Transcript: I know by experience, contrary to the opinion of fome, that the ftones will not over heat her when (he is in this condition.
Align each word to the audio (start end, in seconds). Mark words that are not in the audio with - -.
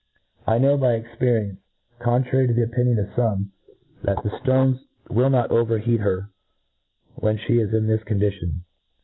I 0.47 0.57
know 0.57 0.79
by 0.79 0.93
experience, 0.93 1.59
contrary 1.99 2.47
to 2.47 2.53
the 2.55 2.63
opinion 2.63 2.97
of 2.97 3.09
fome, 3.09 3.49
that 4.01 4.17
the 4.23 4.29
ftones 4.31 4.79
will 5.11 5.29
not 5.29 5.51
over 5.51 5.77
heat 5.77 5.99
her 5.99 6.31
when 7.13 7.37
(he 7.37 7.59
is 7.59 7.71
in 7.71 7.85
this 7.85 8.01
condition. 8.01 8.63